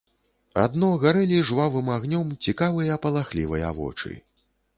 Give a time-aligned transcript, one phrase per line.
[0.61, 4.11] Адно гарэлі жвавым агнём цікавыя палахлівыя вочы.